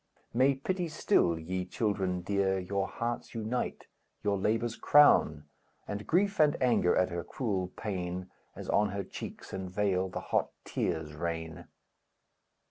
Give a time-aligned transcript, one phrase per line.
[0.33, 3.85] May pity still, ye children dear, Your hearts unite,
[4.23, 5.43] your labors crown,
[5.87, 10.19] And grief and anger at her cruel pain, As on her cheeks and veil the
[10.19, 11.67] hot tears rain!